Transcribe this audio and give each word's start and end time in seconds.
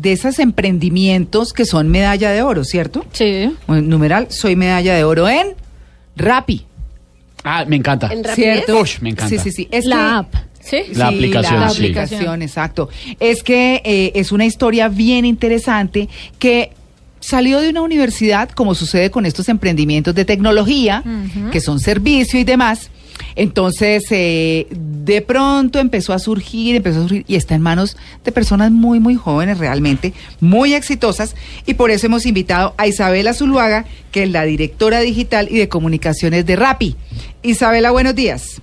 de 0.00 0.12
esos 0.12 0.38
emprendimientos 0.38 1.52
que 1.52 1.64
son 1.64 1.88
medalla 1.88 2.30
de 2.30 2.42
oro, 2.42 2.64
¿cierto? 2.64 3.04
Sí. 3.12 3.50
Bueno, 3.66 3.82
numeral, 3.88 4.28
soy 4.30 4.56
medalla 4.56 4.94
de 4.94 5.04
oro 5.04 5.28
en 5.28 5.48
Rappi. 6.16 6.64
Ah, 7.44 7.64
me 7.66 7.76
encanta. 7.76 8.08
¿En? 8.12 8.24
¿Cierto? 8.34 8.82
Me 9.00 9.10
encanta. 9.10 9.28
Sí, 9.28 9.38
sí, 9.38 9.50
sí. 9.52 9.68
Es 9.70 9.84
la 9.84 9.96
que- 9.96 10.02
app. 10.02 10.34
Sí. 10.62 10.76
La 10.94 11.08
Sí, 11.08 11.14
aplicación, 11.16 11.60
La, 11.60 11.70
sí. 11.70 11.76
aplicación, 11.76 12.42
exacto. 12.42 12.88
Es 13.18 13.42
que 13.42 13.80
eh, 13.84 14.12
es 14.14 14.30
una 14.30 14.44
historia 14.44 14.88
bien 14.88 15.24
interesante 15.24 16.08
que 16.38 16.72
salió 17.18 17.60
de 17.60 17.70
una 17.70 17.80
universidad, 17.82 18.50
como 18.50 18.74
sucede 18.74 19.10
con 19.10 19.24
estos 19.26 19.48
emprendimientos 19.48 20.14
de 20.14 20.24
tecnología, 20.26 21.02
que 21.50 21.60
son 21.60 21.80
servicio 21.80 22.38
y 22.38 22.44
demás. 22.44 22.90
Entonces, 23.36 24.04
eh, 24.10 24.66
de 24.70 25.22
pronto 25.22 25.78
empezó 25.78 26.12
a 26.12 26.18
surgir, 26.18 26.76
empezó 26.76 26.98
a 26.98 27.02
surgir 27.02 27.24
y 27.26 27.36
está 27.36 27.54
en 27.54 27.62
manos 27.62 27.96
de 28.24 28.32
personas 28.32 28.70
muy, 28.70 29.00
muy 29.00 29.14
jóvenes 29.14 29.58
realmente, 29.58 30.12
muy 30.40 30.74
exitosas. 30.74 31.36
Y 31.66 31.74
por 31.74 31.90
eso 31.90 32.06
hemos 32.06 32.26
invitado 32.26 32.74
a 32.76 32.86
Isabela 32.86 33.34
Zuluaga, 33.34 33.84
que 34.12 34.24
es 34.24 34.30
la 34.30 34.44
directora 34.44 35.00
digital 35.00 35.48
y 35.50 35.58
de 35.58 35.68
comunicaciones 35.68 36.46
de 36.46 36.56
Rappi. 36.56 36.96
Isabela, 37.42 37.90
buenos 37.90 38.14
días. 38.14 38.60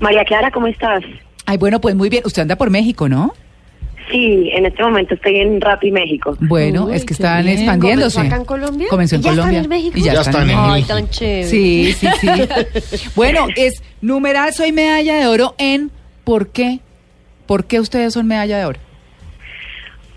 María 0.00 0.24
Clara, 0.24 0.50
¿cómo 0.50 0.66
estás? 0.66 1.02
Ay, 1.46 1.58
bueno, 1.58 1.80
pues 1.80 1.94
muy 1.94 2.08
bien. 2.08 2.22
Usted 2.24 2.42
anda 2.42 2.56
por 2.56 2.70
México, 2.70 3.08
¿no? 3.08 3.34
Sí, 4.10 4.50
en 4.52 4.66
este 4.66 4.82
momento 4.82 5.14
estoy 5.14 5.36
en 5.36 5.60
Rappi, 5.60 5.90
México. 5.92 6.36
Bueno, 6.40 6.86
Uy, 6.86 6.94
es 6.96 7.04
que 7.04 7.12
están 7.12 7.44
bien. 7.44 7.58
expandiéndose. 7.58 8.16
¿Comenzó 8.16 8.34
acá 8.34 8.40
en 8.40 8.46
Colombia? 8.46 8.86
Comenzó 8.90 9.14
en 9.16 9.20
¿Y 9.20 9.24
ya 9.24 9.30
están 9.30 9.54
en 9.54 9.68
México? 9.68 9.98
Y 9.98 10.02
ya, 10.02 10.12
Ya 10.14 10.20
están 10.20 10.34
están 10.34 10.50
en 10.50 10.50
en 10.50 10.56
México. 10.56 10.72
Ay, 10.72 10.80
México. 10.80 10.94
tan 10.94 11.10
chévere. 11.10 11.44
Sí, 11.44 11.92
sí, 11.92 12.08
sí. 12.20 13.10
bueno, 13.16 13.46
es 13.56 13.82
numeral 14.00 14.52
soy 14.52 14.72
medalla 14.72 15.16
de 15.16 15.26
oro 15.26 15.54
en 15.58 15.90
¿por 16.24 16.48
qué? 16.48 16.80
¿Por 17.46 17.64
qué 17.66 17.80
ustedes 17.80 18.12
son 18.14 18.26
medalla 18.26 18.58
de 18.58 18.64
oro? 18.64 18.78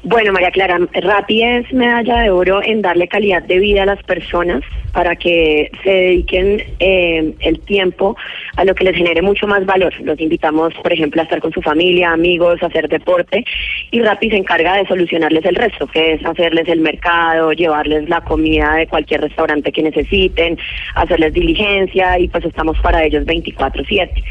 Bueno, 0.05 0.33
María 0.33 0.51
Clara, 0.51 0.79
Rappi 0.93 1.43
es 1.43 1.71
medalla 1.71 2.19
de 2.23 2.29
oro 2.29 2.61
en 2.61 2.81
darle 2.81 3.07
calidad 3.07 3.41
de 3.43 3.57
vida 3.59 3.83
a 3.83 3.85
las 3.85 4.03
personas 4.03 4.61
para 4.91 5.15
que 5.15 5.71
se 5.83 5.89
dediquen 5.89 6.61
eh, 6.79 7.33
el 7.39 7.59
tiempo 7.61 8.17
a 8.55 8.65
lo 8.65 8.75
que 8.75 8.83
les 8.83 8.95
genere 8.95 9.21
mucho 9.21 9.47
más 9.47 9.65
valor. 9.65 9.93
Los 10.01 10.19
invitamos, 10.19 10.73
por 10.75 10.93
ejemplo, 10.93 11.21
a 11.21 11.23
estar 11.23 11.39
con 11.39 11.51
su 11.51 11.61
familia, 11.61 12.11
amigos, 12.11 12.61
a 12.61 12.67
hacer 12.67 12.87
deporte 12.87 13.43
y 13.91 14.01
Rappi 14.01 14.29
se 14.29 14.37
encarga 14.37 14.75
de 14.75 14.87
solucionarles 14.87 15.45
el 15.45 15.55
resto, 15.55 15.87
que 15.87 16.13
es 16.13 16.25
hacerles 16.25 16.67
el 16.67 16.81
mercado, 16.81 17.51
llevarles 17.53 18.09
la 18.09 18.21
comida 18.21 18.75
de 18.75 18.87
cualquier 18.87 19.21
restaurante 19.21 19.71
que 19.71 19.83
necesiten, 19.83 20.57
hacerles 20.95 21.33
diligencia 21.33 22.19
y 22.19 22.27
pues 22.27 22.45
estamos 22.45 22.77
para 22.79 23.03
ellos 23.03 23.25
24/7. 23.25 24.23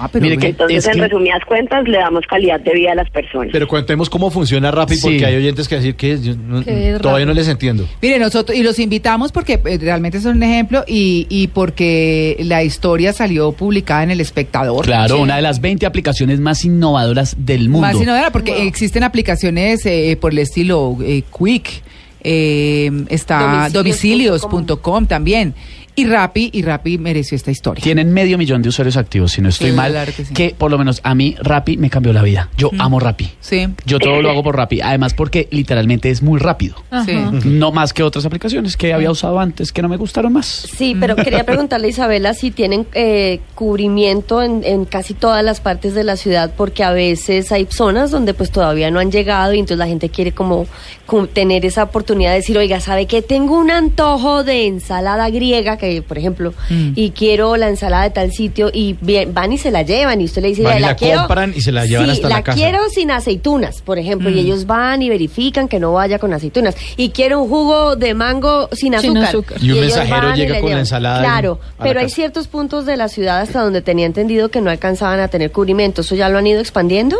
No, 0.00 0.08
pero 0.12 0.22
Mire 0.24 0.38
que- 0.38 0.48
Entonces, 0.48 0.78
Es 0.78 0.86
en 0.86 0.92
que- 0.94 1.00
resumidas 1.08 1.40
cuentas, 1.46 1.86
le 1.86 1.98
damos 1.98 2.24
calidad 2.26 2.60
de 2.60 2.72
vida 2.74 2.92
a 2.92 2.94
las 2.94 3.10
personas. 3.10 3.50
Pero 3.52 3.68
contemos 3.68 4.08
cómo 4.10 4.30
funciona 4.30 4.70
Rappi, 4.70 4.96
Sí. 4.96 5.02
porque 5.02 5.26
hay 5.26 5.36
oyentes 5.36 5.68
que 5.68 5.76
decir 5.76 5.94
que 5.94 6.20
yo 6.20 6.34
no- 6.36 6.64
¿Qué 6.64 6.94
es 6.94 7.00
todavía 7.00 7.26
no 7.26 7.34
les 7.34 7.48
entiendo. 7.48 7.86
Mire, 8.00 8.18
nosotros, 8.18 8.56
y 8.56 8.62
los 8.62 8.78
invitamos 8.78 9.32
porque 9.32 9.60
eh, 9.64 9.78
realmente 9.80 10.20
son 10.20 10.36
un 10.36 10.42
ejemplo 10.42 10.84
y, 10.86 11.26
y 11.28 11.48
porque 11.48 12.36
la 12.40 12.62
historia 12.64 13.12
salió 13.12 13.52
publicada 13.52 14.02
en 14.04 14.10
El 14.10 14.20
Espectador. 14.20 14.84
Claro, 14.84 15.20
una 15.20 15.36
de 15.36 15.42
las 15.42 15.60
20 15.60 15.86
aplicaciones 15.86 16.40
más 16.40 16.64
innovadoras 16.64 17.36
del 17.38 17.68
mundo. 17.68 17.86
Más 17.86 18.00
innovadora, 18.00 18.30
porque 18.32 18.66
existen 18.66 19.02
aplicaciones 19.04 19.84
eh, 19.86 20.16
por 20.20 20.32
el 20.32 20.38
estilo 20.38 20.96
eh, 21.02 21.22
Quick, 21.36 21.82
eh, 22.24 22.90
está 23.08 23.68
Domicilios 23.72 24.40
domicilios.com 24.42 25.06
también. 25.06 25.54
Y 25.94 26.06
Rappi, 26.06 26.50
y 26.52 26.62
Rappi 26.62 26.96
mereció 26.98 27.36
esta 27.36 27.50
historia. 27.50 27.82
Tienen 27.82 28.12
medio 28.12 28.38
millón 28.38 28.62
de 28.62 28.70
usuarios 28.70 28.96
activos, 28.96 29.32
si 29.32 29.42
no 29.42 29.50
estoy 29.50 29.72
Claro 29.72 29.94
mal. 29.94 30.06
que 30.06 30.24
sí. 30.24 30.32
Que 30.34 30.54
por 30.56 30.70
lo 30.70 30.78
menos 30.78 31.00
a 31.04 31.14
mí 31.14 31.36
Rappi 31.38 31.76
me 31.76 31.90
cambió 31.90 32.12
la 32.12 32.22
vida. 32.22 32.48
Yo 32.56 32.70
amo 32.78 32.98
Rappi. 32.98 33.30
Sí. 33.40 33.68
Yo 33.84 33.98
todo 33.98 34.22
lo 34.22 34.30
hago 34.30 34.42
por 34.42 34.56
Rappi. 34.56 34.80
Además 34.80 35.12
porque 35.14 35.48
literalmente 35.50 36.08
es 36.10 36.22
muy 36.22 36.40
rápido. 36.40 36.76
Ajá. 36.90 37.04
Sí. 37.04 37.14
No 37.44 37.72
más 37.72 37.92
que 37.92 38.02
otras 38.02 38.24
aplicaciones 38.24 38.76
que 38.76 38.92
había 38.94 39.10
usado 39.10 39.38
antes 39.38 39.72
que 39.72 39.82
no 39.82 39.88
me 39.88 39.96
gustaron 39.98 40.32
más. 40.32 40.46
Sí, 40.46 40.96
pero 40.98 41.14
quería 41.16 41.44
preguntarle 41.44 41.88
a 41.88 41.90
Isabela 41.92 42.32
si 42.34 42.50
tienen 42.50 42.86
eh, 42.94 43.40
cubrimiento 43.54 44.42
en, 44.42 44.62
en 44.64 44.84
casi 44.84 45.14
todas 45.14 45.44
las 45.44 45.60
partes 45.60 45.94
de 45.94 46.04
la 46.04 46.16
ciudad, 46.16 46.52
porque 46.56 46.84
a 46.84 46.92
veces 46.92 47.52
hay 47.52 47.66
zonas 47.70 48.10
donde 48.10 48.34
pues 48.34 48.50
todavía 48.50 48.90
no 48.90 48.98
han 49.00 49.10
llegado 49.10 49.52
y 49.54 49.58
entonces 49.58 49.78
la 49.78 49.86
gente 49.86 50.08
quiere 50.08 50.32
como, 50.32 50.66
como 51.06 51.26
tener 51.26 51.64
esa 51.64 51.82
oportunidad 51.84 52.30
de 52.30 52.36
decir, 52.36 52.56
oiga, 52.58 52.80
¿sabe 52.80 53.06
qué? 53.06 53.22
Tengo 53.22 53.58
un 53.58 53.70
antojo 53.70 54.44
de 54.44 54.66
ensalada 54.66 55.28
griega, 55.30 55.76
que 55.82 56.02
por 56.02 56.16
ejemplo, 56.18 56.54
Mm. 56.70 56.92
y 56.94 57.10
quiero 57.10 57.56
la 57.56 57.68
ensalada 57.68 58.04
de 58.04 58.10
tal 58.10 58.32
sitio 58.32 58.70
y 58.72 58.96
bien- 59.00 59.34
van 59.34 59.52
y 59.52 59.58
se 59.58 59.70
la 59.70 59.82
llevan 59.82 60.20
y 60.20 60.24
usted 60.24 60.42
le 60.42 60.48
dice, 60.48 60.62
Van 60.62 60.78
y 60.78 60.80
la, 60.80 60.88
la 60.88 60.96
quiero, 60.96 61.18
compran 61.20 61.52
y 61.56 61.60
se 61.60 61.72
la 61.72 61.84
llevan 61.86 62.06
Sí, 62.06 62.12
hasta 62.12 62.28
la 62.28 62.42
casa. 62.42 62.56
quiero 62.56 62.88
sin 62.88 63.10
aceitunas, 63.10 63.82
por 63.82 63.98
ejemplo, 63.98 64.30
y 64.30 64.34
Mm. 64.34 64.38
ellos 64.38 64.66
van 64.66 65.02
y 65.02 65.08
verifican 65.08 65.66
que 65.68 65.80
no 65.80 65.92
vaya 65.92 66.18
con 66.18 66.32
aceitunas. 66.32 66.76
Y 66.96 67.10
quiero 67.10 67.42
un 67.42 67.48
jugo 67.48 67.96
de 67.96 68.14
mango 68.14 68.68
sin 68.72 68.92
Sin 69.00 69.16
azúcar. 69.18 69.58
Y 69.60 69.72
un 69.72 69.80
mensajero 69.80 70.34
llega 70.34 70.54
le 70.56 70.60
con 70.60 70.70
la 70.70 70.78
ensalada 70.80 71.20
Claro, 71.22 71.58
la 71.78 71.84
pero 71.84 72.00
hay 72.00 72.08
ciertos 72.10 72.46
puntos 72.46 72.86
de 72.86 72.96
la 72.96 73.08
ciudad 73.08 73.40
hasta 73.40 73.60
donde 73.62 73.80
tenía 73.82 74.06
entendido 74.06 74.50
que 74.50 74.60
no 74.60 74.70
alcanzaban 74.70 75.18
a 75.20 75.28
tener 75.28 75.50
cubrimiento. 75.50 76.02
¿Eso 76.02 76.14
ya 76.14 76.28
lo 76.28 76.38
han 76.38 76.46
ido 76.46 76.60
expandiendo? 76.60 77.16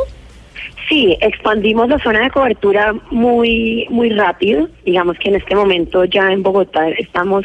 Sí, 0.89 1.17
expandimos 1.21 1.89
la 1.89 1.99
zona 2.01 2.21
de 2.25 2.31
cobertura 2.31 2.93
muy 3.11 3.87
muy 3.89 4.11
rápido. 4.11 4.69
Digamos 4.85 5.17
que 5.19 5.31
en 5.31 5.37
este 5.37 5.55
momento 5.55 6.05
ya 6.05 6.31
en 6.33 6.43
Bogotá 6.43 6.89
estamos 6.99 7.45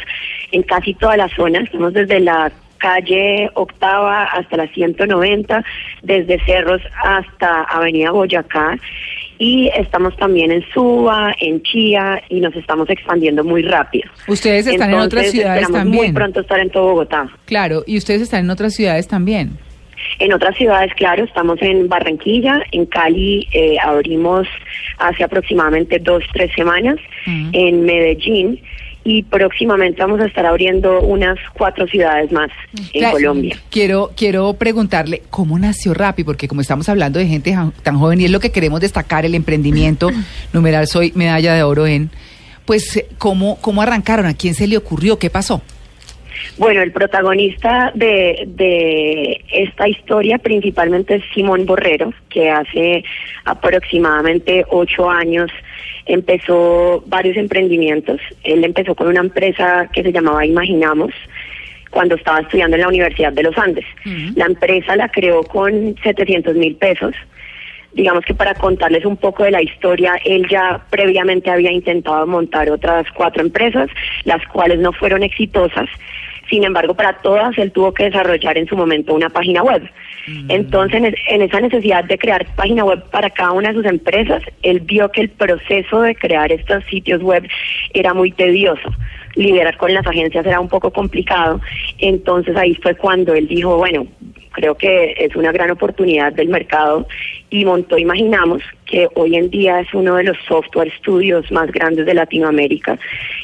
en 0.52 0.64
casi 0.64 0.94
toda 0.94 1.18
la 1.18 1.30
zona. 1.36 1.60
Estamos 1.60 1.94
desde 1.94 2.20
la 2.20 2.52
calle 2.78 3.50
Octava 3.56 4.24
hasta 4.26 4.58
la 4.58 4.68
190, 4.68 5.64
desde 6.04 6.40
Cerros 6.46 6.82
hasta 7.04 7.64
Avenida 7.64 8.12
Boyacá. 8.12 8.78
Y 9.40 9.70
estamos 9.76 10.16
también 10.18 10.52
en 10.52 10.64
Suba, 10.74 11.32
en 11.40 11.62
Chía, 11.62 12.22
y 12.30 12.40
nos 12.40 12.56
estamos 12.56 12.90
expandiendo 12.90 13.44
muy 13.44 13.62
rápido. 13.62 14.10
Ustedes 14.28 14.66
están 14.68 14.92
en 14.92 15.00
otras 15.00 15.30
ciudades 15.32 15.62
esperamos 15.64 15.80
también. 15.84 16.04
muy 16.06 16.14
pronto 16.14 16.40
estar 16.42 16.60
en 16.60 16.70
todo 16.72 16.86
Bogotá. 16.92 17.30
Claro, 17.46 17.84
y 17.86 17.98
ustedes 17.98 18.22
están 18.22 18.46
en 18.46 18.50
otras 18.50 18.74
ciudades 18.74 19.08
también. 19.08 19.58
En 20.20 20.34
otras 20.34 20.56
ciudades, 20.56 20.92
claro, 20.96 21.24
estamos 21.24 21.62
en 21.62 21.88
Barranquilla, 21.88 22.62
en 22.72 22.86
Cali 22.88 23.48
eh, 23.52 23.78
abrimos 23.84 24.48
hace 25.00 25.24
aproximadamente 25.24 26.00
dos, 26.00 26.24
tres 26.34 26.52
semanas, 26.56 26.98
Mm. 27.26 27.50
en 27.54 27.86
Medellín 27.86 28.62
y 29.08 29.24
próximamente 29.24 30.02
vamos 30.02 30.20
a 30.20 30.26
estar 30.26 30.46
abriendo 30.46 31.00
unas 31.00 31.38
cuatro 31.54 31.88
ciudades 31.88 32.30
más 32.30 32.50
en 32.92 33.00
Claro, 33.00 33.14
Colombia. 33.14 33.58
Quiero, 33.70 34.12
quiero 34.18 34.54
preguntarle 34.56 35.24
cómo 35.30 35.58
nació 35.58 35.94
Rappi, 35.94 36.26
porque 36.26 36.50
como 36.50 36.60
estamos 36.60 36.90
hablando 36.90 37.18
de 37.18 37.26
gente 37.26 37.56
tan 37.84 37.98
joven 37.98 38.20
y 38.20 38.26
es 38.26 38.32
lo 38.32 38.42
que 38.42 38.52
queremos 38.52 38.82
destacar, 38.82 39.26
el 39.26 39.34
emprendimiento, 39.34 40.10
numeral 40.52 40.88
soy 40.88 41.14
medalla 41.16 41.54
de 41.54 41.64
oro 41.64 41.88
en, 41.88 42.10
pues, 42.66 43.06
¿cómo, 43.18 43.58
cómo 43.62 43.82
arrancaron? 43.82 44.26
¿A 44.26 44.34
quién 44.34 44.54
se 44.54 44.68
le 44.68 44.76
ocurrió? 44.76 45.18
¿Qué 45.18 45.30
pasó? 45.30 45.62
Bueno, 46.58 46.82
el 46.82 46.92
protagonista 46.92 47.92
de, 47.94 48.44
de 48.48 49.44
esta 49.52 49.88
historia 49.88 50.38
principalmente 50.38 51.16
es 51.16 51.24
Simón 51.34 51.66
Borrero, 51.66 52.14
que 52.30 52.50
hace 52.50 53.04
aproximadamente 53.46 54.66
ocho 54.70 55.10
años 55.10 55.52
empezó 56.06 57.04
varios 57.08 57.38
emprendimientos. 57.38 58.20
Él 58.44 58.64
empezó 58.64 58.96
con 58.96 59.08
una 59.08 59.20
empresa 59.22 59.90
que 59.94 60.04
se 60.04 60.12
llamaba 60.12 60.46
Imaginamos 60.46 61.14
cuando 61.92 62.16
estaba 62.16 62.40
estudiando 62.40 62.76
en 62.76 62.82
la 62.82 62.90
Universidad 62.90 63.34
de 63.34 63.44
los 63.44 63.58
Andes. 63.58 63.86
La 64.36 64.46
empresa 64.46 64.96
la 64.96 65.10
creó 65.10 65.44
con 65.44 65.96
700 66.04 66.56
mil 66.56 66.76
pesos. 66.76 67.16
Digamos 67.98 68.24
que 68.26 68.36
para 68.36 68.54
contarles 68.54 69.06
un 69.06 69.18
poco 69.18 69.44
de 69.44 69.50
la 69.50 69.64
historia, 69.64 70.20
él 70.24 70.48
ya 70.48 70.80
previamente 70.92 71.50
había 71.50 71.72
intentado 71.72 72.28
montar 72.28 72.70
otras 72.70 73.08
cuatro 73.16 73.42
empresas, 73.42 73.90
las 74.24 74.46
cuales 74.50 74.78
no 74.78 74.94
fueron 74.94 75.24
exitosas. 75.24 75.90
Sin 76.48 76.64
embargo, 76.64 76.94
para 76.94 77.14
todas 77.14 77.58
él 77.58 77.72
tuvo 77.72 77.96
que 77.96 78.04
desarrollar 78.04 78.56
en 78.56 78.68
su 78.68 78.78
momento 78.78 79.16
una 79.16 79.30
página 79.30 79.64
web. 79.64 79.82
Entonces, 80.48 81.02
en, 81.02 81.16
en 81.28 81.42
esa 81.42 81.60
necesidad 81.60 82.04
de 82.04 82.20
crear 82.20 82.46
página 82.56 82.84
web 82.84 83.04
para 83.10 83.32
cada 83.32 83.54
una 83.54 83.70
de 83.70 83.76
sus 83.76 83.86
empresas, 83.86 84.44
él 84.62 84.82
vio 84.82 85.10
que 85.10 85.22
el 85.22 85.30
proceso 85.30 86.02
de 86.02 86.14
crear 86.16 86.52
estos 86.52 86.84
sitios 86.86 87.24
web 87.24 87.48
era 87.96 88.14
muy 88.14 88.32
tedioso. 88.32 88.94
Liderar 89.36 89.76
con 89.78 89.92
las 89.92 90.06
agencias 90.06 90.46
era 90.46 90.60
un 90.60 90.70
poco 90.70 90.92
complicado. 90.92 91.60
Entonces 91.98 92.56
ahí 92.56 92.76
fue 92.76 92.94
cuando 92.94 93.34
él 93.34 93.48
dijo, 93.48 93.78
bueno, 93.78 94.06
creo 94.58 94.74
que 94.74 95.14
es 95.18 95.36
una 95.36 95.52
gran 95.52 95.70
oportunidad 95.70 96.34
del 96.34 96.50
mercado 96.50 97.08
y 97.52 97.64
montó 97.64 97.96
Imaginamos, 97.96 98.64
que 98.88 99.08
hoy 99.14 99.36
en 99.36 99.52
día 99.52 99.82
es 99.82 99.94
uno 99.94 100.16
de 100.16 100.24
los 100.24 100.38
software 100.48 100.92
studios 100.98 101.52
más 101.52 101.72
grandes 101.72 102.08
de 102.08 102.16
Latinoamérica 102.16 102.98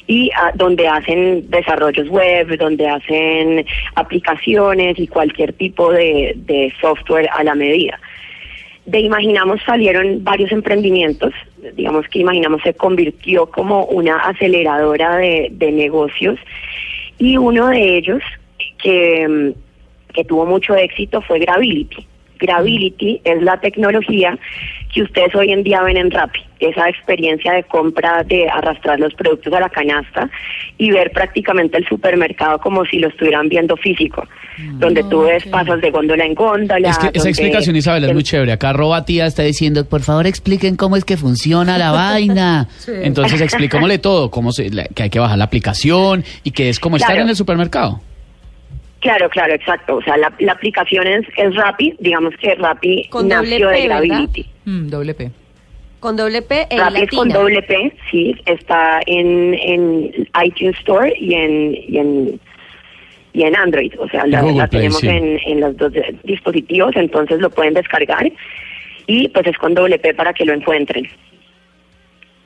y 0.07 0.31
ah, 0.35 0.51
donde 0.55 0.87
hacen 0.87 1.47
desarrollos 1.51 2.09
web, 2.09 2.57
donde 2.57 2.87
hacen 2.87 3.63
aplicaciones 3.93 4.97
y 4.97 5.07
cualquier 5.07 5.53
tipo 5.53 5.91
de, 5.91 6.73
software 6.81 7.29
a 7.31 7.43
la 7.43 7.53
medida. 7.53 7.99
De 8.87 8.99
Imaginamos 8.99 9.61
salieron 9.63 10.23
varios 10.23 10.51
emprendimientos, 10.51 11.31
digamos 11.75 12.07
que 12.07 12.19
Imaginamos 12.19 12.63
se 12.63 12.73
convirtió 12.73 13.45
como 13.45 13.85
una 13.85 14.17
aceleradora 14.17 15.17
de, 15.17 15.49
de 15.51 15.71
negocios 15.71 16.39
y 17.19 17.37
uno 17.37 17.67
de 17.67 17.97
ellos 17.97 18.23
que, 18.81 19.27
mm, 19.27 19.72
que 20.13 20.23
tuvo 20.23 20.45
mucho 20.45 20.75
éxito 20.75 21.21
fue 21.21 21.39
Gravity. 21.39 22.07
Gravity 22.39 23.21
es 23.23 23.41
la 23.41 23.57
tecnología 23.59 24.37
que 24.93 25.01
ustedes 25.03 25.33
hoy 25.33 25.51
en 25.51 25.63
día 25.63 25.81
ven 25.81 25.95
en 25.97 26.11
Rappi. 26.11 26.41
esa 26.59 26.87
experiencia 26.89 27.53
de 27.53 27.63
compra 27.63 28.23
de 28.23 28.49
arrastrar 28.49 28.99
los 28.99 29.13
productos 29.15 29.51
a 29.53 29.59
la 29.61 29.69
canasta 29.69 30.29
y 30.77 30.91
ver 30.91 31.11
prácticamente 31.11 31.77
el 31.77 31.85
supermercado 31.87 32.59
como 32.59 32.85
si 32.85 32.99
lo 32.99 33.07
estuvieran 33.09 33.47
viendo 33.49 33.75
físico, 33.77 34.25
donde 34.73 35.03
tú 35.05 35.21
ves 35.23 35.45
pasas 35.47 35.79
de 35.81 35.89
góndola 35.91 36.25
en 36.25 36.33
góndola. 36.33 36.89
Es 36.89 36.97
que 36.97 37.09
esa 37.13 37.29
explicación, 37.29 37.75
Isabel, 37.75 38.03
es 38.03 38.09
el- 38.09 38.15
muy 38.15 38.23
chévere. 38.23 38.51
Acá 38.53 38.71
Roba 38.73 39.03
Tía 39.05 39.25
está 39.25 39.43
diciendo, 39.43 39.85
por 39.87 40.01
favor, 40.01 40.25
expliquen 40.27 40.75
cómo 40.75 40.95
es 40.97 41.03
que 41.05 41.17
funciona 41.17 41.77
la 41.77 41.91
vaina. 41.91 42.67
Entonces, 42.87 43.39
explicémosle 43.41 43.99
todo, 43.99 44.31
cómo 44.31 44.51
se, 44.51 44.69
la- 44.69 44.85
que 44.85 45.03
hay 45.03 45.09
que 45.09 45.19
bajar 45.19 45.37
la 45.37 45.45
aplicación 45.45 46.23
y 46.43 46.51
que 46.51 46.69
es 46.69 46.79
como 46.79 46.97
estar 46.97 47.17
en 47.17 47.27
el 47.29 47.35
supermercado. 47.35 47.99
Claro, 49.03 49.29
claro, 49.29 49.53
exacto. 49.53 49.97
O 49.97 50.01
sea, 50.01 50.15
la, 50.15 50.33
la 50.39 50.53
aplicación 50.53 51.05
es, 51.05 51.27
es 51.35 51.53
Rappi, 51.55 51.93
digamos 51.99 52.33
que 52.37 52.55
Rappi 52.55 53.09
Con 53.09 53.27
doble 53.27 53.59
nació 53.59 53.69
P, 53.69 53.75
de. 53.75 53.87
Gravity. 53.87 54.45
Mm, 54.63 54.87
doble 54.87 55.13
P. 55.13 55.31
Con 55.99 56.15
doble 56.15 56.41
P 56.41 56.67
e 56.69 56.77
Rappi 56.77 57.01
es 57.01 57.09
con 57.09 57.27
doble 57.27 57.61
P, 57.63 57.93
sí, 58.09 58.33
está 58.45 59.01
en, 59.05 59.53
en 59.55 60.27
iTunes 60.41 60.77
Store 60.79 61.13
y 61.17 61.33
en, 61.33 61.75
y 61.75 61.97
en 61.97 62.39
y 63.33 63.43
en 63.43 63.55
Android, 63.55 63.91
o 63.99 64.07
sea, 64.09 64.27
la, 64.27 64.43
la 64.43 64.67
Play, 64.67 64.81
tenemos 64.81 64.99
sí. 64.99 65.07
en, 65.07 65.39
en 65.45 65.59
los 65.59 65.75
dos 65.75 65.93
eh, 65.95 66.15
dispositivos, 66.23 66.95
entonces 66.95 67.39
lo 67.39 67.49
pueden 67.49 67.73
descargar 67.73 68.31
y 69.07 69.27
pues 69.29 69.47
es 69.47 69.57
con 69.57 69.73
doble 69.73 69.97
P 69.97 70.13
para 70.13 70.33
que 70.33 70.45
lo 70.45 70.53
encuentren. 70.53 71.09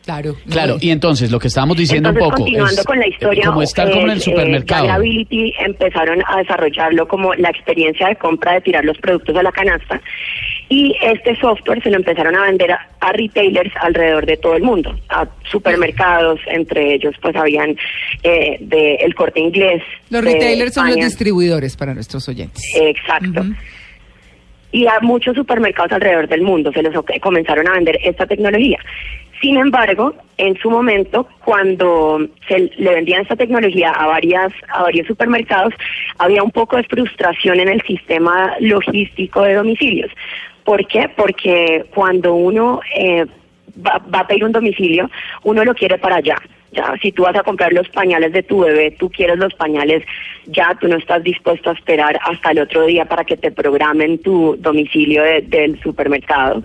Claro. 0.07 0.35
Claro, 0.49 0.77
y 0.79 0.89
entonces 0.89 1.29
lo 1.31 1.37
que 1.39 1.49
estábamos 1.49 1.75
diciendo 1.75 2.09
Entonces, 2.09 2.23
un 2.25 2.29
poco 2.31 2.43
continuando 2.43 2.79
es 2.81 2.87
con 2.87 2.97
la 2.99 3.07
historia, 3.07 3.45
como 3.45 3.61
estar 3.61 3.89
como 3.91 4.03
en 4.03 4.09
el 4.11 4.17
eh, 4.17 4.21
supermercado. 4.21 4.85
ya 4.85 4.93
Gravity 4.93 5.53
empezaron 5.59 6.23
a 6.25 6.37
desarrollarlo 6.37 7.07
como 7.07 7.33
la 7.33 7.49
experiencia 7.49 8.07
de 8.07 8.15
compra 8.15 8.53
de 8.53 8.61
tirar 8.61 8.85
los 8.85 8.97
productos 8.99 9.35
a 9.35 9.43
la 9.43 9.51
canasta 9.51 10.01
y 10.69 10.95
este 11.01 11.35
software 11.39 11.83
se 11.83 11.89
lo 11.89 11.97
empezaron 11.97 12.35
a 12.35 12.43
vender 12.43 12.71
a, 12.71 12.87
a 13.01 13.11
retailers 13.11 13.71
alrededor 13.81 14.25
de 14.25 14.37
todo 14.37 14.55
el 14.55 14.63
mundo, 14.63 14.97
a 15.09 15.27
supermercados, 15.51 16.39
entre 16.47 16.93
ellos 16.95 17.13
pues 17.21 17.35
habían 17.35 17.75
eh, 18.23 18.57
de 18.61 18.95
el 18.95 19.13
Corte 19.13 19.39
Inglés. 19.41 19.81
Los 20.09 20.23
retailers 20.23 20.73
son 20.73 20.87
los 20.87 20.95
distribuidores 20.95 21.75
para 21.75 21.93
nuestros 21.93 22.27
oyentes. 22.29 22.63
Exacto. 22.79 23.43
Y 24.71 24.85
a 24.87 24.99
muchos 25.01 25.35
supermercados 25.35 25.91
alrededor 25.93 26.27
del 26.27 26.41
mundo 26.41 26.71
se 26.73 26.83
les 26.83 26.95
o- 26.95 27.05
comenzaron 27.21 27.67
a 27.69 27.71
vender 27.73 27.97
esta 28.03 28.25
tecnología. 28.25 28.77
Sin 29.41 29.57
embargo, 29.57 30.15
en 30.37 30.57
su 30.57 30.69
momento, 30.69 31.27
cuando 31.45 32.19
se 32.47 32.71
le 32.77 32.95
vendían 32.95 33.21
esta 33.21 33.35
tecnología 33.35 33.91
a 33.91 34.07
varias 34.07 34.51
a 34.69 34.83
varios 34.83 35.07
supermercados, 35.07 35.73
había 36.17 36.43
un 36.43 36.51
poco 36.51 36.77
de 36.77 36.83
frustración 36.83 37.59
en 37.59 37.69
el 37.69 37.81
sistema 37.83 38.55
logístico 38.59 39.43
de 39.43 39.55
domicilios. 39.55 40.11
¿Por 40.63 40.85
qué? 40.87 41.09
Porque 41.15 41.85
cuando 41.93 42.33
uno 42.33 42.81
eh, 42.95 43.25
va, 43.85 44.01
a 44.19 44.27
pedir 44.27 44.43
un 44.43 44.51
domicilio, 44.51 45.09
uno 45.43 45.63
lo 45.63 45.73
quiere 45.73 45.97
para 45.97 46.15
allá. 46.17 46.37
Ya, 46.71 46.93
si 47.01 47.11
tú 47.13 47.23
vas 47.23 47.35
a 47.35 47.43
comprar 47.43 47.71
los 47.71 47.87
pañales 47.89 48.33
de 48.33 48.43
tu 48.43 48.59
bebé, 48.59 48.91
tú 48.91 49.09
quieres 49.09 49.37
los 49.37 49.53
pañales 49.53 50.03
ya, 50.47 50.75
tú 50.79 50.87
no 50.87 50.97
estás 50.97 51.23
dispuesto 51.23 51.69
a 51.69 51.73
esperar 51.73 52.19
hasta 52.23 52.51
el 52.51 52.59
otro 52.59 52.85
día 52.85 53.05
para 53.05 53.23
que 53.23 53.37
te 53.37 53.51
programen 53.51 54.19
tu 54.21 54.57
domicilio 54.59 55.23
de- 55.23 55.41
del 55.43 55.79
supermercado. 55.81 56.63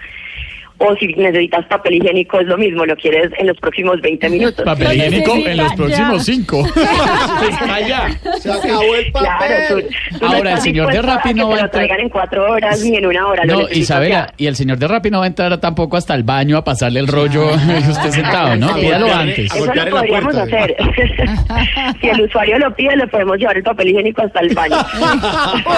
O 0.84 0.96
si 0.96 1.06
necesitas 1.14 1.64
papel 1.66 1.94
higiénico, 1.94 2.40
es 2.40 2.46
lo 2.46 2.58
mismo, 2.58 2.84
lo 2.84 2.96
quieres 2.96 3.30
en 3.38 3.46
los 3.46 3.56
próximos 3.58 4.00
20 4.00 4.28
minutos. 4.30 4.64
Papel 4.64 4.88
Lo 4.88 4.94
higiénico 4.94 5.36
en 5.36 5.56
los 5.56 5.72
próximos 5.74 6.24
cinco. 6.24 6.66
Está 7.48 7.74
allá. 7.74 8.08
Se 8.40 8.50
acabó 8.52 8.94
el 8.96 9.12
Claro, 9.12 9.54
tú, 9.68 9.74
papel. 9.76 9.88
tú 10.18 10.26
Ahora, 10.26 10.52
el 10.54 10.60
señor 10.60 10.92
de 10.92 11.02
Rappi 11.02 11.34
no 11.34 11.48
va 11.48 11.54
a 11.54 11.56
lo 11.58 11.62
entrar- 11.66 11.70
traigan 11.70 12.00
en 12.00 12.08
cuatro 12.08 12.50
horas 12.50 12.80
ni 12.82 12.96
en 12.96 13.06
una 13.06 13.26
hora. 13.28 13.44
lo 13.44 13.60
No, 13.62 13.68
Isabela, 13.70 14.32
y 14.36 14.46
el 14.46 14.56
señor 14.56 14.78
de 14.78 14.88
Rappi 14.88 15.10
no 15.10 15.18
va 15.20 15.24
a 15.24 15.28
entrar 15.28 15.56
tampoco 15.60 15.96
hasta 15.96 16.14
el 16.14 16.24
baño 16.24 16.56
a 16.56 16.64
pasarle 16.64 16.98
el 17.00 17.06
rollo 17.06 17.50
y 17.86 17.88
usted 17.90 18.10
sentado, 18.10 18.56
¿no? 18.56 18.74
Pídalo 18.74 19.12
antes. 19.14 19.54
Eso 19.54 19.66
lo 19.72 19.90
podríamos 19.90 20.34
puerta. 20.34 20.42
hacer. 20.42 20.76
si 22.00 22.08
el 22.08 22.20
usuario 22.22 22.58
lo 22.58 22.74
pide, 22.74 22.96
le 22.96 23.06
podemos 23.06 23.36
llevar 23.38 23.56
el 23.56 23.62
papel 23.62 23.88
higiénico 23.88 24.22
hasta 24.22 24.40
el 24.40 24.54
baño. 24.54 24.76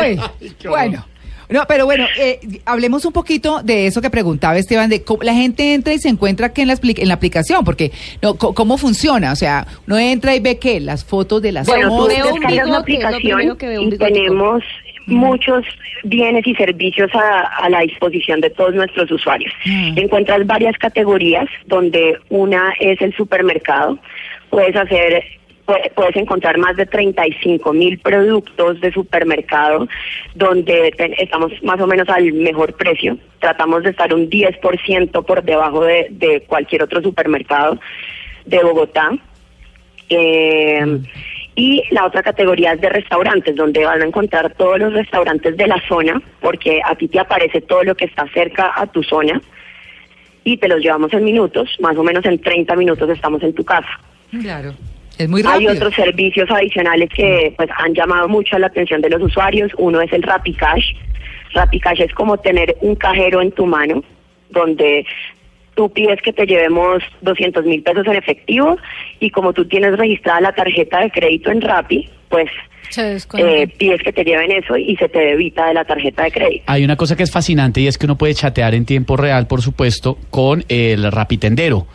Uy, 0.00 0.21
bueno. 0.69 1.05
No, 1.49 1.62
pero 1.69 1.85
bueno, 1.85 2.06
eh, 2.19 2.41
hablemos 2.64 3.05
un 3.05 3.12
poquito 3.12 3.62
de 3.62 3.87
eso 3.87 4.00
que 4.00 4.11
preguntaba 4.11 4.56
Esteban, 4.56 4.88
de 4.91 5.02
cómo 5.02 5.23
la 5.23 5.35
gente 5.35 5.75
entra 5.75 5.93
y 5.93 5.99
se 5.99 6.08
encuentra 6.08 6.52
que 6.52 6.62
en 6.62 6.69
la, 6.69 6.76
en 6.82 7.08
la 7.08 7.14
aplicación, 7.14 7.64
porque 7.64 7.93
no, 8.23 8.35
co- 8.37 8.55
¿cómo 8.55 8.79
funciona? 8.79 9.32
O 9.32 9.37
sea, 9.37 9.67
uno 9.87 9.99
entra 9.99 10.35
y 10.35 10.41
ve 10.41 10.58
que 10.58 10.81
las 10.81 11.05
fotos 11.05 11.43
de 11.43 11.52
las 11.52 11.67
Bueno, 11.67 11.88
tú 11.96 12.06
descargas 12.06 12.69
la 12.69 12.79
aplicación 12.79 13.56
que 13.58 13.79
y 13.81 13.91
tenemos 13.99 14.62
muchos 15.06 15.64
bienes 16.05 16.46
y 16.46 16.55
servicios 16.55 17.11
a, 17.14 17.41
a 17.64 17.69
la 17.69 17.81
disposición 17.81 18.40
de 18.40 18.49
todos 18.50 18.75
nuestros 18.75 19.11
usuarios. 19.11 19.52
Mm. 19.67 19.99
Encuentras 19.99 20.47
varias 20.47 20.76
categorías 20.79 21.47
donde 21.67 22.19
una 22.31 22.73
es 22.81 23.00
el 23.02 23.14
supermercado. 23.14 23.99
Puedes 24.50 24.75
hacer 24.76 25.23
Puedes 25.66 26.16
encontrar 26.16 26.58
más 26.58 26.76
de 26.76 26.84
35 26.84 27.72
mil 27.72 27.99
productos 27.99 28.81
de 28.81 28.93
supermercado 28.93 29.88
donde 30.34 30.93
estamos 31.19 31.52
más 31.62 31.81
o 31.81 31.87
menos 31.87 32.08
al 32.11 32.32
mejor 32.34 32.75
precio. 32.75 33.16
Tratamos 33.38 33.82
de 33.82 33.90
estar 33.90 34.12
un 34.12 34.28
10% 34.28 35.25
por 35.25 35.43
debajo 35.43 35.84
de, 35.84 36.08
de 36.11 36.43
cualquier 36.43 36.82
otro 36.82 37.00
supermercado 37.00 37.81
de 38.44 38.62
Bogotá. 38.62 39.11
Eh, 40.11 41.00
y 41.56 41.84
la 41.90 42.05
otra 42.05 42.22
categoría 42.22 42.72
es 42.72 42.81
de 42.81 42.88
restaurantes, 42.88 43.55
donde 43.55 43.84
van 43.84 44.02
a 44.02 44.06
encontrar 44.06 44.52
todos 44.55 44.78
los 44.78 44.93
restaurantes 44.93 45.56
de 45.56 45.66
la 45.66 45.81
zona, 45.87 46.20
porque 46.40 46.81
a 46.84 46.96
ti 46.96 47.08
te 47.08 47.20
aparece 47.20 47.61
todo 47.61 47.84
lo 47.84 47.94
que 47.94 48.06
está 48.06 48.26
cerca 48.32 48.72
a 48.75 48.87
tu 48.87 49.02
zona 49.02 49.40
y 50.43 50.56
te 50.56 50.69
los 50.69 50.81
llevamos 50.81 51.12
en 51.12 51.25
minutos, 51.25 51.76
más 51.81 51.96
o 51.96 52.02
menos 52.02 52.25
en 52.25 52.40
30 52.40 52.75
minutos 52.76 53.08
estamos 53.08 53.43
en 53.43 53.55
tu 53.55 53.64
casa. 53.64 54.00
Claro. 54.31 54.75
Es 55.19 55.28
muy 55.28 55.40
Hay 55.43 55.66
rápido. 55.66 55.72
otros 55.72 55.94
servicios 55.94 56.50
adicionales 56.50 57.08
que 57.14 57.52
pues 57.56 57.69
han 57.76 57.94
llamado 57.94 58.28
mucho 58.28 58.58
la 58.58 58.66
atención 58.66 59.00
de 59.00 59.11
los 59.11 59.22
usuarios. 59.22 59.72
Uno 59.78 60.00
es 60.00 60.12
el 60.12 60.22
RappiCash. 60.22 60.93
RappiCash 61.55 62.00
es 62.00 62.12
como 62.14 62.38
tener 62.38 62.76
un 62.81 62.96
cajero 62.96 63.40
en 63.40 63.52
tu 63.52 63.66
mano, 63.66 64.02
donde 64.50 65.06
tú 65.75 65.90
pides 65.90 66.20
que 66.22 66.32
te 66.32 66.46
llevemos 66.46 67.02
200 67.22 67.64
mil 67.64 67.82
pesos 67.82 68.06
en 68.06 68.16
efectivo 68.16 68.76
y 69.20 69.31
como 69.31 69.52
tú 69.52 69.66
tienes 69.66 69.96
registrada 69.96 70.40
la 70.40 70.52
tarjeta 70.52 71.00
de 71.00 71.11
crédito 71.11 71.50
en 71.50 71.61
Rappi, 71.61 72.08
pues 72.28 72.49
eh, 73.37 73.69
pides 73.78 74.02
que 74.02 74.12
te 74.12 74.25
lleven 74.25 74.52
eso 74.52 74.76
y 74.76 74.96
se 74.96 75.08
te 75.08 75.19
debita 75.19 75.66
de 75.66 75.75
la 75.75 75.84
tarjeta 75.84 76.25
de 76.25 76.31
crédito. 76.31 76.64
Hay 76.66 76.84
una 76.84 76.96
cosa 76.96 77.16
que 77.16 77.22
es 77.22 77.31
fascinante 77.31 77.81
y 77.81 77.87
es 77.87 77.99
que 77.99 78.06
uno 78.06 78.16
puede 78.16 78.34
chatear 78.34 78.75
en 78.75 78.84
tiempo 78.84 79.16
real, 79.16 79.46
por 79.46 79.62
supuesto, 79.62 80.19
con 80.31 80.64
el 80.69 81.11
rapitendero. 81.11 81.87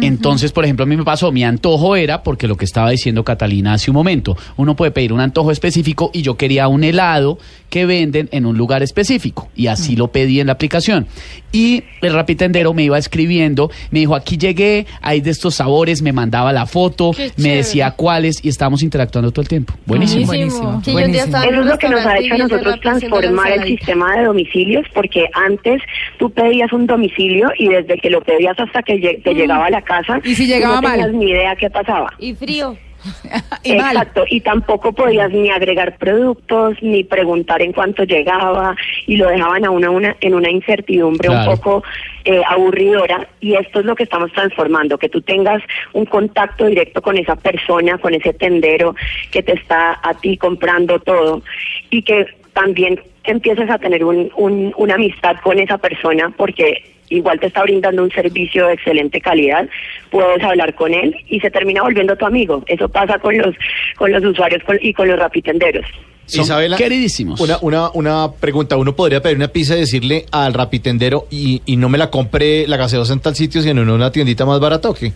Entonces, 0.00 0.52
por 0.52 0.64
ejemplo, 0.64 0.84
a 0.84 0.86
mí 0.86 0.96
me 0.96 1.04
pasó, 1.04 1.32
mi 1.32 1.44
antojo 1.44 1.96
era, 1.96 2.22
porque 2.22 2.48
lo 2.48 2.56
que 2.56 2.64
estaba 2.64 2.90
diciendo 2.90 3.24
Catalina 3.24 3.74
hace 3.74 3.90
un 3.90 3.94
momento, 3.94 4.36
uno 4.56 4.76
puede 4.76 4.90
pedir 4.90 5.12
un 5.12 5.20
antojo 5.20 5.50
específico 5.50 6.10
y 6.12 6.22
yo 6.22 6.36
quería 6.36 6.68
un 6.68 6.84
helado 6.84 7.38
que 7.70 7.86
venden 7.86 8.28
en 8.30 8.46
un 8.46 8.56
lugar 8.56 8.82
específico 8.82 9.48
y 9.56 9.66
así 9.66 9.96
lo 9.96 10.08
pedí 10.08 10.38
en 10.38 10.46
la 10.46 10.52
aplicación. 10.52 11.06
Y 11.50 11.84
el 12.02 12.12
rapitendero 12.12 12.72
me 12.74 12.84
iba 12.84 12.98
escribiendo, 12.98 13.70
me 13.90 14.00
dijo, 14.00 14.14
aquí 14.14 14.36
llegué, 14.36 14.86
hay 15.00 15.20
de 15.20 15.30
estos 15.30 15.56
sabores, 15.56 16.02
me 16.02 16.12
mandaba 16.12 16.52
la 16.52 16.66
foto, 16.66 17.12
Qué 17.12 17.32
me 17.36 17.56
decía 17.56 17.92
cuáles 17.92 18.44
y 18.44 18.48
estábamos 18.48 18.82
interactuando 18.82 19.30
todo 19.30 19.42
el 19.42 19.48
tiempo. 19.48 19.74
Buenísimo. 19.86 20.26
Buenísimo. 20.26 20.82
Sí, 20.84 20.92
buenísimo. 20.92 21.36
Eso 21.36 21.60
es 21.60 21.66
lo 21.66 21.78
que 21.78 21.88
nos 21.88 22.06
ha 22.06 22.18
hecho 22.18 22.34
a 22.34 22.38
nosotros 22.38 22.80
transformar 22.80 23.52
el 23.52 23.64
sistema 23.64 24.16
de 24.16 24.24
domicilios, 24.24 24.86
porque 24.94 25.26
antes 25.34 25.80
tú 26.18 26.30
pedías 26.30 26.72
un 26.72 26.86
domicilio 26.86 27.50
y 27.58 27.68
desde 27.68 27.98
que 27.98 28.10
lo 28.10 28.20
pedías 28.20 28.58
hasta 28.58 28.82
que 28.82 29.20
te 29.22 29.34
llegaba 29.34 29.70
la 29.74 29.82
casa, 29.82 30.20
¿Y 30.24 30.34
si 30.34 30.46
llegaba 30.46 30.76
no 30.76 30.82
mal? 30.82 30.92
tenías 30.98 31.12
ni 31.12 31.30
idea 31.30 31.56
qué 31.56 31.68
pasaba. 31.70 32.12
Y 32.18 32.34
frío. 32.34 32.76
y 33.62 33.74
mal. 33.74 33.96
Exacto, 33.96 34.24
y 34.30 34.40
tampoco 34.40 34.92
podías 34.92 35.30
ni 35.30 35.50
agregar 35.50 35.98
productos, 35.98 36.78
ni 36.82 37.04
preguntar 37.04 37.60
en 37.60 37.72
cuánto 37.72 38.04
llegaba, 38.04 38.74
y 39.06 39.16
lo 39.16 39.28
dejaban 39.28 39.64
a 39.66 39.70
una, 39.70 39.90
una 39.90 40.16
en 40.20 40.34
una 40.34 40.50
incertidumbre 40.50 41.28
Claro. 41.28 41.50
un 41.50 41.56
poco 41.56 41.82
eh, 42.24 42.40
aburridora, 42.48 43.28
y 43.40 43.56
esto 43.56 43.80
es 43.80 43.84
lo 43.86 43.94
que 43.94 44.04
estamos 44.04 44.32
transformando, 44.32 44.96
que 44.96 45.10
tú 45.10 45.20
tengas 45.20 45.62
un 45.92 46.06
contacto 46.06 46.64
directo 46.66 47.02
con 47.02 47.18
esa 47.18 47.36
persona, 47.36 47.98
con 47.98 48.14
ese 48.14 48.32
tendero 48.32 48.94
que 49.30 49.42
te 49.42 49.52
está 49.52 49.98
a 50.02 50.14
ti 50.14 50.38
comprando 50.38 50.98
todo, 51.00 51.42
y 51.90 52.00
que 52.02 52.24
también 52.54 52.98
empieces 53.24 53.68
a 53.70 53.78
tener 53.78 54.04
un, 54.04 54.30
un- 54.36 54.72
una 54.76 54.94
amistad 54.94 55.36
con 55.42 55.58
esa 55.58 55.78
persona, 55.78 56.32
porque 56.36 56.90
igual 57.10 57.38
te 57.38 57.46
está 57.46 57.62
brindando 57.62 58.02
un 58.02 58.10
servicio 58.10 58.66
de 58.66 58.74
excelente 58.74 59.20
calidad, 59.20 59.68
puedes 60.10 60.42
hablar 60.42 60.74
con 60.74 60.94
él 60.94 61.14
y 61.28 61.38
se 61.40 61.50
termina 61.50 61.82
volviendo 61.82 62.16
tu 62.16 62.24
amigo. 62.26 62.62
Eso 62.66 62.88
pasa 62.88 63.18
con 63.18 63.36
los 63.36 63.54
con 63.96 64.10
los 64.12 64.24
usuarios 64.24 64.62
con- 64.64 64.78
y 64.80 64.92
con 64.94 65.08
los 65.08 65.18
rapitenderos. 65.18 65.84
Son 66.26 66.42
Isabela, 66.44 66.76
queridísimos. 66.78 67.38
Una, 67.38 67.58
una, 67.60 67.90
una 67.92 68.32
pregunta. 68.40 68.78
Uno 68.78 68.96
podría 68.96 69.20
pedir 69.20 69.36
una 69.36 69.48
pizza 69.48 69.76
y 69.76 69.80
decirle 69.80 70.24
al 70.32 70.54
rapitendero 70.54 71.26
y, 71.30 71.60
y 71.66 71.76
no 71.76 71.90
me 71.90 71.98
la 71.98 72.08
compre 72.10 72.66
la 72.66 72.78
gaseosa 72.78 73.12
en 73.12 73.20
tal 73.20 73.34
sitio, 73.34 73.60
sino 73.60 73.82
en 73.82 73.90
una 73.90 74.10
tiendita 74.10 74.46
más 74.46 74.58
barata 74.58 74.88
o 74.88 74.94
qué? 74.94 75.12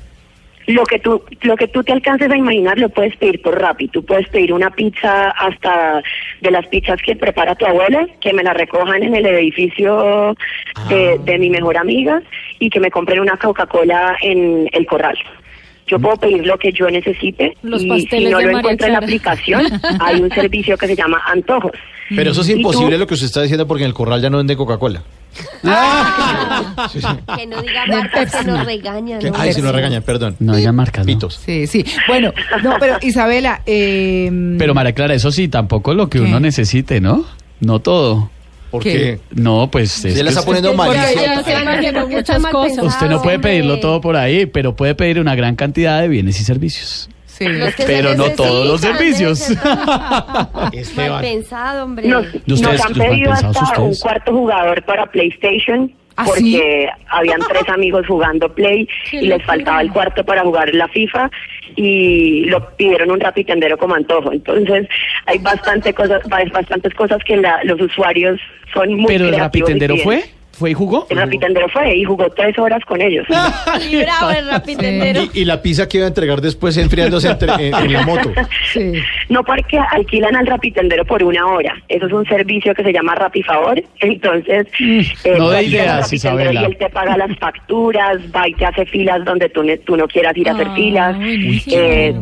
Lo 0.66 0.84
que 0.84 0.98
tú 0.98 1.22
lo 1.40 1.56
que 1.56 1.66
tú 1.66 1.82
te 1.82 1.92
alcances 1.92 2.30
a 2.30 2.36
imaginar 2.36 2.78
lo 2.78 2.90
puedes 2.90 3.16
pedir 3.16 3.40
por 3.40 3.58
Rappi. 3.58 3.88
Tú 3.88 4.04
puedes 4.04 4.28
pedir 4.28 4.52
una 4.52 4.68
pizza 4.68 5.30
hasta 5.30 6.02
de 6.40 6.50
las 6.50 6.66
pizzas 6.68 7.00
que 7.02 7.16
prepara 7.16 7.54
tu 7.54 7.66
abuela, 7.66 8.07
que 8.21 8.33
me 8.33 8.42
la 8.42 8.54
recojan 8.54 9.02
en 9.02 9.14
el 9.14 9.26
edificio 9.26 10.37
de, 10.88 11.18
de 11.25 11.38
mi 11.38 11.50
mejor 11.50 11.76
amiga 11.76 12.23
y 12.59 12.71
que 12.71 12.80
me 12.80 12.90
compren 12.90 13.21
una 13.21 13.37
Coca-Cola 13.37 14.16
en 14.23 14.68
el 14.73 14.87
corral. 14.87 15.18
Yo 15.88 15.99
puedo 15.99 16.16
pedir 16.16 16.47
lo 16.47 16.59
que 16.59 16.73
yo 16.73 16.88
necesite 16.90 17.57
Los 17.62 17.83
y 17.83 18.07
si 18.07 18.25
no 18.26 18.40
lo 18.40 18.59
encuentro 18.59 18.87
en 18.87 18.92
la 18.92 18.99
aplicación, 18.99 19.66
hay 20.00 20.21
un 20.21 20.30
servicio 20.30 20.76
que 20.76 20.87
se 20.87 20.97
llama 20.97 21.21
Antojos. 21.26 21.73
Pero 22.14 22.30
eso 22.30 22.40
es 22.40 22.49
imposible 22.50 22.97
lo 22.99 23.07
que 23.07 23.14
usted 23.14 23.26
está 23.26 23.42
diciendo 23.42 23.66
porque 23.66 23.85
en 23.85 23.88
el 23.88 23.95
corral 23.95 24.23
ya 24.23 24.30
no 24.30 24.38
vende 24.38 24.57
Coca-Cola. 24.57 25.02
Que 27.37 27.47
no 27.47 27.62
diga 27.62 27.87
marcas 27.87 28.35
que 28.35 28.45
nos 28.45 28.64
regañan. 28.64 29.21
Ay, 29.37 29.52
si 29.52 29.61
nos 29.61 29.73
regañan, 29.73 30.02
perdón. 30.02 30.37
No 30.38 30.57
digan 30.57 30.75
marcas, 30.75 31.07
¿no? 31.07 31.12
Pitos. 31.12 31.40
Sí, 31.45 31.66
sí. 31.66 31.85
Bueno, 32.07 32.33
no, 32.62 32.76
pero 32.80 32.97
Isabela, 33.02 33.62
eh, 33.66 34.30
Pero 34.59 34.75
María 34.75 34.92
Clara, 34.92 35.14
eso 35.14 35.30
sí, 35.30 35.49
tampoco 35.49 35.95
lo 35.95 36.09
que 36.09 36.18
¿Qué? 36.18 36.25
uno 36.25 36.40
necesite, 36.40 37.00
¿no? 37.00 37.25
No 37.61 37.80
todo. 37.80 38.30
¿Por 38.70 38.82
¿Qué? 38.82 39.18
No, 39.30 39.70
pues 39.70 39.90
Se 39.90 40.08
es 40.10 40.16
está 40.18 40.42
poniendo 40.42 40.75
mal. 40.75 40.90
Usted 42.82 43.08
no 43.08 43.22
puede 43.22 43.38
pedirlo 43.38 43.80
todo 43.80 44.00
por 44.00 44.16
ahí, 44.16 44.46
pero 44.46 44.76
puede 44.76 44.94
pedir 44.94 45.20
una 45.20 45.34
gran 45.34 45.56
cantidad 45.56 46.00
de 46.00 46.08
bienes 46.08 46.40
y 46.40 46.44
servicios. 46.44 47.08
sí. 47.26 47.46
Pero 47.87 48.14
no 48.14 48.30
todos 48.30 48.66
los 48.66 48.80
servicios. 48.80 49.40
Esteban. 50.72 51.10
Mal 51.10 51.22
pensado, 51.22 51.84
hombre. 51.84 52.08
Nos, 52.08 52.26
¿Y 52.46 52.52
ustedes, 52.52 52.60
nos 52.60 52.87
han 52.87 52.92
pedido 52.94 53.32
hasta 53.32 53.80
un 53.80 53.94
cuarto 53.94 54.32
jugador 54.32 54.84
para 54.84 55.06
PlayStation 55.06 55.92
¿Ah, 56.18 56.25
porque 56.26 56.40
sí? 56.40 56.87
habían 57.10 57.40
tres 57.48 57.68
amigos 57.68 58.06
jugando 58.08 58.52
Play 58.52 58.88
y 59.12 59.28
les 59.28 59.42
faltaba 59.44 59.80
el 59.80 59.92
cuarto 59.92 60.25
para 60.25 60.42
jugar 60.42 60.75
la 60.75 60.88
FIFA 60.88 61.30
y 61.76 62.44
lo 62.46 62.68
pidieron 62.76 63.10
un 63.12 63.20
rapitendero 63.20 63.78
como 63.78 63.94
antojo. 63.94 64.32
Entonces 64.32 64.88
hay 65.26 65.38
bastante 65.38 65.94
cosas, 65.94 66.20
hay 66.30 66.48
bastantes 66.50 66.92
cosas 66.94 67.22
que 67.25 67.37
la- 67.37 67.62
los 67.64 67.80
usuarios 67.80 68.40
son 68.75 68.94
muy 68.94 69.06
Pero 69.06 69.28
el 69.28 69.37
rapitendero 69.38 69.96
fue, 69.98 70.25
fue 70.58 70.70
y 70.70 70.74
jugó. 70.74 71.06
El 71.08 71.16
rapitendero 71.18 71.68
fue 71.68 71.96
y 71.96 72.04
jugó 72.04 72.28
tres 72.30 72.58
horas 72.58 72.84
con 72.84 73.00
ellos. 73.00 73.26
Y 73.90 73.96
bravo 74.02 74.30
el 74.30 74.46
rapitendero. 74.48 75.22
Y, 75.32 75.40
y 75.40 75.44
la 75.44 75.62
pizza 75.62 75.88
que 75.88 75.98
iba 75.98 76.06
a 76.06 76.08
entregar 76.08 76.40
después 76.40 76.76
enfriándose 76.76 77.28
entre- 77.28 77.68
en, 77.68 77.74
en 77.74 77.92
la 77.92 78.02
moto. 78.02 78.30
sí. 78.72 78.92
No 79.28 79.42
porque 79.44 79.78
alquilan 79.78 80.36
al 80.36 80.46
rapitendero 80.46 81.04
por 81.04 81.22
una 81.22 81.46
hora. 81.46 81.74
Eso 81.88 82.06
es 82.06 82.12
un 82.12 82.26
servicio 82.26 82.74
que 82.74 82.82
se 82.82 82.92
llama 82.92 83.14
Rapifavor. 83.14 83.82
Entonces, 84.00 84.66
eh, 84.78 85.34
no 85.38 85.50
de 85.50 85.62
ideas, 85.64 86.12
Isabela. 86.12 86.62
Y 86.62 86.64
él 86.64 86.76
te 86.76 86.90
paga 86.90 87.16
las 87.16 87.36
facturas, 87.38 88.18
va 88.34 88.48
y 88.48 88.54
te 88.54 88.66
hace 88.66 88.84
filas 88.86 89.24
donde 89.24 89.48
tú, 89.48 89.62
ne- 89.62 89.78
tú 89.78 89.96
no 89.96 90.06
quieras 90.08 90.36
ir 90.36 90.48
a 90.48 90.52
hacer 90.52 90.66
Ah, 90.68 90.74
filas. 90.74 91.16
Eh, 91.20 92.14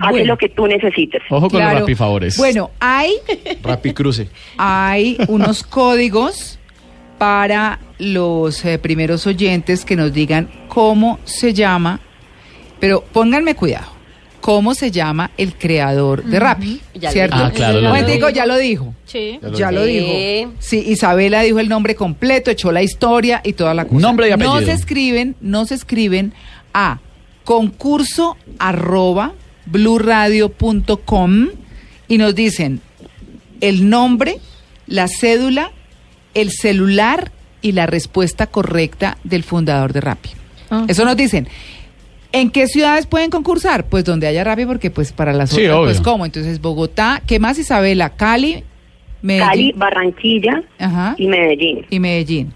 hace 0.00 0.10
Bueno. 0.10 0.26
lo 0.26 0.36
que 0.38 0.48
tú 0.48 0.66
necesites. 0.66 1.22
Ojo 1.30 1.48
con 1.48 1.60
Claro. 1.60 1.72
los 1.74 1.80
rapifavores. 1.82 2.36
Bueno, 2.36 2.70
hay, 2.80 3.12
Rappi 3.62 3.92
Cruce. 3.92 4.28
hay 4.58 5.16
unos 5.28 5.62
códigos 5.62 6.58
para 7.18 7.78
los 7.98 8.64
eh, 8.64 8.78
primeros 8.78 9.26
oyentes 9.26 9.84
que 9.84 9.96
nos 9.96 10.12
digan 10.12 10.48
cómo 10.68 11.18
se 11.24 11.54
llama, 11.54 12.00
pero 12.80 13.02
pónganme 13.12 13.54
cuidado, 13.54 13.86
cómo 14.40 14.74
se 14.74 14.90
llama 14.90 15.30
el 15.36 15.54
creador 15.54 16.24
de 16.24 16.38
Rappi, 16.40 16.80
Ya 16.94 17.08
lo 17.08 17.12
¿cierto? 17.12 17.36
Ah, 17.38 17.50
claro, 17.54 17.80
lo 17.80 17.94
dijo. 18.04 18.28
ya 18.30 18.46
lo 18.46 18.56
dijo. 18.58 18.94
Sí. 19.06 19.38
Ya 19.42 19.48
lo 19.48 19.58
Ya 19.58 19.70
lo 19.72 19.84
dijo. 19.84 20.52
Sí, 20.58 20.82
Isabela 20.86 21.42
dijo 21.42 21.60
el 21.60 21.68
nombre 21.68 21.94
completo, 21.94 22.50
echó 22.50 22.72
la 22.72 22.82
historia 22.82 23.40
y 23.44 23.52
toda 23.54 23.74
la 23.74 23.84
cosa. 23.86 24.00
Nombre 24.00 24.26
y 24.26 24.30
No 24.30 24.34
apellido. 24.52 24.60
se 24.66 24.72
escriben, 24.72 25.36
no 25.40 25.64
se 25.66 25.74
escriben 25.76 26.34
a 26.74 26.98
concurso 27.44 28.36
arroba 28.58 29.32
bluradio.com 29.66 31.48
y 32.08 32.18
nos 32.18 32.34
dicen 32.34 32.80
el 33.60 33.88
nombre, 33.88 34.38
la 34.86 35.06
cédula, 35.08 35.70
el 36.34 36.50
celular 36.50 37.30
y 37.62 37.72
la 37.72 37.86
respuesta 37.86 38.46
correcta 38.46 39.16
del 39.24 39.42
fundador 39.44 39.92
de 39.92 40.00
Rappi. 40.00 40.30
Ah. 40.70 40.84
Eso 40.88 41.04
nos 41.04 41.16
dicen. 41.16 41.48
¿En 42.32 42.50
qué 42.50 42.66
ciudades 42.66 43.06
pueden 43.06 43.30
concursar? 43.30 43.86
Pues 43.86 44.04
donde 44.04 44.26
haya 44.26 44.42
Rappi, 44.42 44.66
porque 44.66 44.90
pues 44.90 45.12
para 45.12 45.32
las 45.32 45.50
Sí, 45.50 45.66
otras, 45.68 45.96
pues 45.96 46.00
cómo. 46.00 46.24
Entonces 46.26 46.60
Bogotá, 46.60 47.22
¿qué 47.26 47.38
más 47.38 47.58
Isabela? 47.58 48.10
Cali, 48.10 48.64
Medellín. 49.22 49.48
Cali, 49.48 49.72
Barranquilla 49.76 50.62
Ajá. 50.80 51.14
y 51.16 51.28
Medellín. 51.28 51.86
y 51.88 52.00
Medellín. 52.00 52.52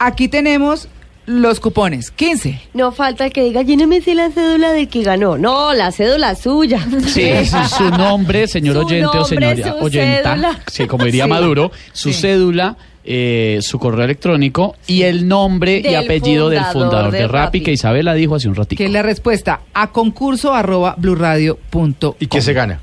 Aquí 0.00 0.26
tenemos 0.28 0.88
los 1.26 1.60
cupones, 1.60 2.10
15. 2.10 2.60
No 2.74 2.90
falta 2.90 3.24
el 3.26 3.32
que 3.32 3.44
diga, 3.44 3.62
lléneme 3.62 4.00
si 4.00 4.14
la 4.14 4.30
cédula 4.32 4.72
del 4.72 4.88
que 4.88 5.02
ganó. 5.04 5.38
No, 5.38 5.72
la 5.74 5.92
cédula 5.92 6.34
suya. 6.34 6.84
Sí, 7.06 7.22
es 7.22 7.50
su 7.50 7.88
nombre, 7.88 8.48
señor 8.48 8.74
Su 8.74 8.80
oyente 8.86 9.06
o 9.06 9.14
nombre, 9.14 9.28
señora 9.56 9.78
su 9.78 9.84
oyenta, 9.84 10.30
cédula. 10.32 10.60
sí, 10.66 10.86
como 10.88 11.04
diría 11.04 11.24
Sí. 11.24 11.30
Maduro, 11.30 11.70
su 11.92 12.12
Sí. 12.12 12.20
cédula, 12.22 12.76
eh, 13.04 13.58
su 13.62 13.78
correo 13.78 14.04
electrónico 14.04 14.76
y 14.86 15.02
el 15.02 15.26
nombre 15.26 15.78
y 15.78 15.82
Del 15.82 15.96
apellido 15.96 16.48
del 16.50 16.60
fundador 16.64 16.82
fundador 16.90 17.10
de 17.12 17.18
de 17.18 17.26
Rappi 17.28 17.38
Rappi. 17.58 17.60
que 17.62 17.72
Isabela 17.72 18.14
dijo 18.14 18.34
hace 18.34 18.48
un 18.48 18.54
ratito. 18.54 18.78
Que 18.78 18.86
es 18.86 18.92
la 18.92 19.02
respuesta 19.02 19.60
a 19.74 19.90
concurso 19.90 20.52
arroba 20.54 20.94
blurradio.com. 20.98 22.14
¿Y 22.18 22.26
qué 22.26 22.40
se 22.42 22.52
gana? 22.52 22.80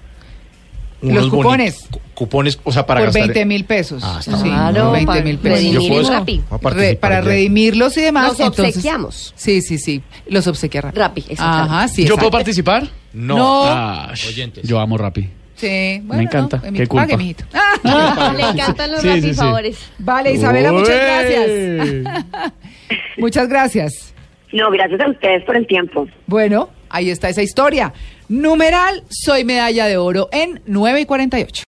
Los 1.01 1.27
cupones. 1.29 1.86
cu- 1.91 2.00
Cupones, 2.15 2.59
o 2.63 2.71
sea, 2.71 2.83
para 2.88 3.01
Por 3.01 3.07
gastar. 3.09 3.27
20 3.27 3.45
mil 3.45 3.63
pesos. 3.65 4.01
Ah, 4.03 4.17
está 4.19 4.38
sí. 4.38 4.45
Claro, 4.45 4.89
20 4.91 5.05
para 5.05 5.21
mil 5.21 5.38
pesos. 5.38 5.71
Yo 5.71 5.88
puedo- 5.88 6.09
Rappi. 6.09 6.41
Re- 6.63 6.95
para 6.95 7.21
redimirlos 7.21 7.95
y 7.97 8.01
demás. 8.01 8.29
Los 8.29 8.39
entonces- 8.39 8.65
obsequiamos. 8.77 9.33
Sí, 9.36 9.62
sí, 9.62 9.77
sí. 9.77 10.01
Los 10.27 10.47
obsequia 10.47 10.81
Rappi. 10.81 10.97
Rappi. 11.00 11.25
Ajá, 11.38 11.88
sí. 11.88 11.97
¿Yo 11.97 12.05
exacto. 12.05 12.19
puedo 12.21 12.31
participar? 12.31 12.88
No. 13.13 13.38
No. 13.38 13.62
Ah, 13.65 14.12
Oyentes. 14.27 14.67
Yo 14.67 14.79
amo 14.79 14.97
Rappi. 14.97 15.29
Sí, 15.57 15.99
bueno, 16.03 16.21
Me 16.21 16.23
encanta. 16.23 16.57
no, 16.63 16.71
Qué 16.73 16.87
culpa. 16.87 17.03
pague, 17.03 17.17
mijito. 17.17 17.43
Ah, 17.53 18.33
Le 18.37 18.43
encantan 18.43 18.91
los 18.91 19.01
Sí, 19.01 19.21
sí, 19.21 19.33
favores. 19.33 19.89
Vale, 19.99 20.31
Isabela, 20.33 20.71
muchas 20.71 20.95
gracias. 20.95 22.53
Muchas 23.17 23.49
gracias. 23.49 24.13
No, 24.53 24.71
gracias 24.71 25.01
a 25.01 25.09
ustedes 25.09 25.43
por 25.43 25.57
el 25.57 25.67
tiempo. 25.67 26.07
Bueno, 26.27 26.69
ahí 26.89 27.09
está 27.09 27.27
esa 27.29 27.41
historia. 27.41 27.91
Numeral, 28.29 29.03
soy 29.09 29.43
medalla 29.43 29.87
de 29.87 29.97
oro 29.97 30.29
en 30.31 30.61
9 30.67 31.01
y 31.01 31.05
48. 31.05 31.65